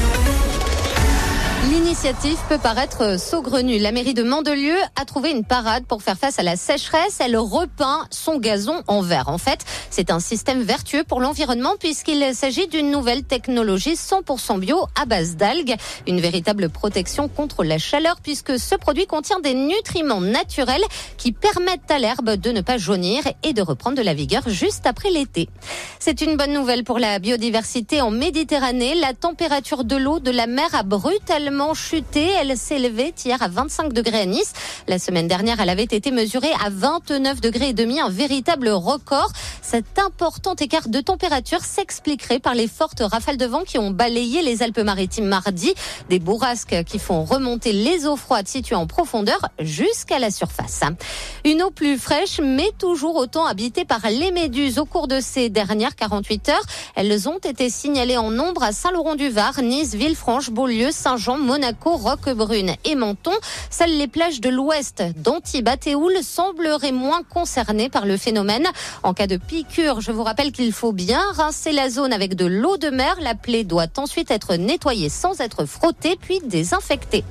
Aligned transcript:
Thank 0.00 0.22
you. 0.22 0.27
L'initiative 1.64 2.38
peut 2.48 2.58
paraître 2.58 3.18
saugrenue. 3.18 3.78
La 3.78 3.90
mairie 3.90 4.14
de 4.14 4.22
Mandelieu 4.22 4.76
a 4.94 5.04
trouvé 5.04 5.32
une 5.32 5.44
parade 5.44 5.84
pour 5.86 6.02
faire 6.02 6.16
face 6.16 6.38
à 6.38 6.44
la 6.44 6.56
sécheresse. 6.56 7.18
Elle 7.18 7.36
repeint 7.36 8.06
son 8.10 8.38
gazon 8.38 8.82
en 8.86 9.02
vert. 9.02 9.28
En 9.28 9.38
fait, 9.38 9.64
c'est 9.90 10.10
un 10.10 10.20
système 10.20 10.62
vertueux 10.62 11.02
pour 11.02 11.20
l'environnement 11.20 11.74
puisqu'il 11.78 12.32
s'agit 12.34 12.68
d'une 12.68 12.92
nouvelle 12.92 13.24
technologie 13.24 13.94
100% 13.94 14.60
bio 14.60 14.86
à 14.98 15.04
base 15.04 15.36
d'algues. 15.36 15.74
Une 16.06 16.20
véritable 16.20 16.70
protection 16.70 17.28
contre 17.28 17.64
la 17.64 17.78
chaleur 17.78 18.20
puisque 18.22 18.58
ce 18.58 18.76
produit 18.76 19.06
contient 19.06 19.40
des 19.40 19.54
nutriments 19.54 20.20
naturels 20.20 20.84
qui 21.16 21.32
permettent 21.32 21.90
à 21.90 21.98
l'herbe 21.98 22.36
de 22.36 22.52
ne 22.52 22.60
pas 22.60 22.78
jaunir 22.78 23.24
et 23.42 23.52
de 23.52 23.62
reprendre 23.62 23.96
de 23.96 24.02
la 24.02 24.14
vigueur 24.14 24.48
juste 24.48 24.86
après 24.86 25.10
l'été. 25.10 25.48
C'est 25.98 26.20
une 26.20 26.36
bonne 26.36 26.52
nouvelle 26.52 26.84
pour 26.84 27.00
la 27.00 27.18
biodiversité 27.18 28.00
en 28.00 28.12
Méditerranée. 28.12 28.94
La 28.94 29.12
température 29.12 29.84
de 29.84 29.96
l'eau 29.96 30.20
de 30.20 30.30
la 30.30 30.46
mer 30.46 30.68
a 30.72 30.84
brutalement 30.84 31.47
Elle 32.14 32.56
s'élevait 32.58 33.14
hier 33.24 33.42
à 33.42 33.48
25 33.48 33.92
degrés 33.92 34.20
à 34.20 34.26
Nice. 34.26 34.52
La 34.86 34.98
semaine 34.98 35.28
dernière, 35.28 35.60
elle 35.60 35.70
avait 35.70 35.82
été 35.82 36.10
mesurée 36.10 36.52
à 36.62 36.68
29 36.68 37.40
degrés 37.40 37.70
et 37.70 37.72
demi, 37.72 38.00
un 38.00 38.10
véritable 38.10 38.68
record. 38.68 39.30
Cet 39.62 39.98
important 39.98 40.54
écart 40.54 40.88
de 40.88 41.00
température 41.00 41.60
s'expliquerait 41.60 42.38
par 42.38 42.54
les 42.54 42.68
fortes 42.68 43.00
rafales 43.00 43.38
de 43.38 43.46
vent 43.46 43.62
qui 43.64 43.78
ont 43.78 43.90
balayé 43.90 44.42
les 44.42 44.62
Alpes-Maritimes 44.62 45.26
mardi. 45.26 45.72
Des 46.10 46.18
bourrasques 46.18 46.84
qui 46.84 46.98
font 46.98 47.24
remonter 47.24 47.72
les 47.72 48.06
eaux 48.06 48.16
froides 48.16 48.48
situées 48.48 48.76
en 48.76 48.86
profondeur 48.86 49.48
jusqu'à 49.58 50.18
la 50.18 50.30
surface. 50.30 50.82
Une 51.44 51.62
eau 51.62 51.70
plus 51.70 51.98
fraîche, 51.98 52.40
mais 52.42 52.70
toujours 52.78 53.16
autant 53.16 53.46
habitée 53.46 53.86
par 53.86 54.00
les 54.10 54.32
méduses 54.32 54.78
au 54.78 54.84
cours 54.84 55.08
de 55.08 55.20
ces 55.20 55.48
dernières 55.48 55.96
48 55.96 56.50
heures. 56.50 56.66
Elles 56.94 57.28
ont 57.28 57.38
été 57.38 57.70
signalées 57.70 58.18
en 58.18 58.30
nombre 58.30 58.62
à 58.62 58.72
Saint-Laurent-du-Var, 58.72 59.62
Nice, 59.62 59.94
Villefranche, 59.94 60.50
Beaulieu, 60.50 60.90
Saint-Jean, 60.90 61.37
Monaco, 61.38 61.96
Roquebrune 61.96 62.74
et 62.84 62.94
Menton. 62.94 63.32
Seules 63.70 63.96
les 63.96 64.08
plages 64.08 64.40
de 64.40 64.48
l'ouest 64.48 65.02
d'Antibes 65.16 65.68
et 65.86 66.22
sembleraient 66.22 66.92
moins 66.92 67.22
concernées 67.22 67.88
par 67.88 68.06
le 68.06 68.16
phénomène. 68.16 68.66
En 69.02 69.14
cas 69.14 69.26
de 69.26 69.36
piqûre, 69.36 70.00
je 70.00 70.12
vous 70.12 70.24
rappelle 70.24 70.52
qu'il 70.52 70.72
faut 70.72 70.92
bien 70.92 71.22
rincer 71.32 71.72
la 71.72 71.90
zone 71.90 72.12
avec 72.12 72.34
de 72.34 72.46
l'eau 72.46 72.76
de 72.76 72.90
mer. 72.90 73.16
La 73.20 73.34
plaie 73.34 73.64
doit 73.64 73.86
ensuite 73.96 74.30
être 74.30 74.56
nettoyée 74.56 75.08
sans 75.08 75.40
être 75.40 75.64
frottée 75.64 76.16
puis 76.20 76.40
désinfectée. 76.44 77.24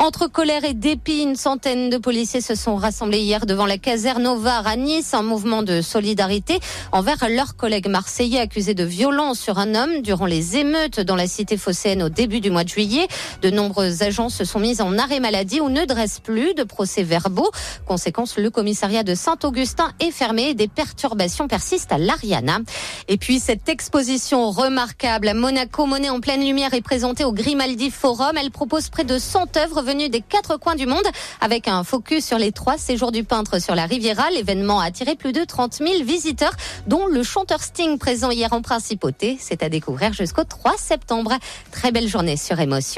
Entre 0.00 0.28
colère 0.28 0.64
et 0.64 0.74
dépit, 0.74 1.22
une 1.22 1.34
centaine 1.34 1.90
de 1.90 1.98
policiers 1.98 2.40
se 2.40 2.54
sont 2.54 2.76
rassemblés 2.76 3.18
hier 3.18 3.46
devant 3.46 3.66
la 3.66 3.78
caserne 3.78 4.28
Ovar 4.28 4.64
à 4.64 4.76
Nice, 4.76 5.12
un 5.12 5.22
mouvement 5.22 5.64
de 5.64 5.82
solidarité 5.82 6.60
envers 6.92 7.28
leurs 7.28 7.56
collègues 7.56 7.88
marseillais 7.88 8.38
accusés 8.38 8.74
de 8.74 8.84
violence 8.84 9.40
sur 9.40 9.58
un 9.58 9.74
homme 9.74 10.00
durant 10.02 10.26
les 10.26 10.56
émeutes 10.56 11.00
dans 11.00 11.16
la 11.16 11.26
cité 11.26 11.56
phocéenne 11.56 12.04
au 12.04 12.08
début 12.10 12.38
du 12.38 12.52
mois 12.52 12.62
de 12.62 12.68
juillet. 12.68 13.08
De 13.42 13.50
nombreux 13.50 14.04
agents 14.04 14.28
se 14.28 14.44
sont 14.44 14.60
mis 14.60 14.80
en 14.80 14.96
arrêt 14.98 15.18
maladie 15.18 15.60
ou 15.60 15.68
ne 15.68 15.84
dressent 15.84 16.20
plus 16.20 16.54
de 16.54 16.62
procès 16.62 17.02
verbaux. 17.02 17.50
Conséquence, 17.84 18.38
le 18.38 18.50
commissariat 18.50 19.02
de 19.02 19.16
Saint-Augustin 19.16 19.90
est 19.98 20.12
fermé 20.12 20.50
et 20.50 20.54
des 20.54 20.68
perturbations 20.68 21.48
persistent 21.48 21.92
à 21.92 21.98
l'Ariana. 21.98 22.60
Et 23.08 23.16
puis 23.16 23.40
cette 23.40 23.68
exposition 23.68 24.52
remarquable 24.52 25.26
à 25.26 25.34
Monaco, 25.34 25.86
monnaie 25.86 26.08
en 26.08 26.20
pleine 26.20 26.44
lumière, 26.44 26.72
est 26.72 26.82
présentée 26.82 27.24
au 27.24 27.32
Grimaldi 27.32 27.90
Forum. 27.90 28.36
Elle 28.40 28.52
propose 28.52 28.90
près 28.90 29.04
de 29.04 29.18
100 29.18 29.56
œuvres 29.56 29.87
venus 29.88 30.10
des 30.10 30.20
quatre 30.20 30.58
coins 30.58 30.74
du 30.74 30.86
monde 30.86 31.06
avec 31.40 31.66
un 31.66 31.82
focus 31.82 32.26
sur 32.26 32.38
les 32.38 32.52
trois 32.52 32.76
séjours 32.76 33.10
du 33.10 33.24
peintre 33.24 33.58
sur 33.58 33.74
la 33.74 33.86
Riviera. 33.86 34.30
L'événement 34.30 34.80
a 34.80 34.84
attiré 34.84 35.14
plus 35.14 35.32
de 35.32 35.44
30 35.44 35.76
000 35.76 36.04
visiteurs, 36.04 36.52
dont 36.86 37.06
le 37.06 37.22
chanteur 37.22 37.62
Sting 37.62 37.98
présent 37.98 38.30
hier 38.30 38.52
en 38.52 38.60
principauté. 38.60 39.38
C'est 39.40 39.62
à 39.62 39.70
découvrir 39.70 40.12
jusqu'au 40.12 40.44
3 40.44 40.76
septembre. 40.76 41.32
Très 41.72 41.90
belle 41.90 42.06
journée 42.06 42.36
sur 42.36 42.60
Émotion. 42.60 42.96